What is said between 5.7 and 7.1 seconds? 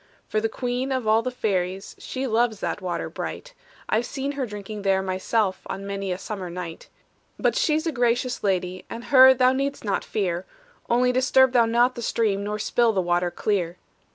many a summer night.